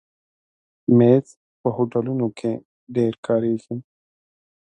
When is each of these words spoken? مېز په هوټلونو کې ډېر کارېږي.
مېز 0.97 1.27
په 1.61 1.69
هوټلونو 1.75 2.27
کې 2.37 2.51
ډېر 2.95 3.13
کارېږي. 3.25 3.75